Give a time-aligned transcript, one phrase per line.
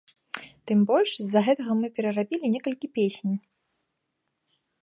[0.71, 3.39] Тым больш, з-за гэтага мы перарабілі некалькі песень.